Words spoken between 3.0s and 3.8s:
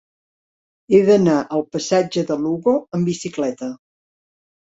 bicicleta.